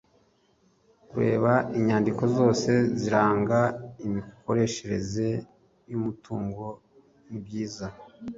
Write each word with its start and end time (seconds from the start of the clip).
kureba 1.09 1.51
inyandiko 1.77 2.23
zose 2.37 2.71
ziranga 3.01 3.59
imikoreshereze 4.05 5.27
yumutungo 5.89 6.65
nibyiza 7.27 7.85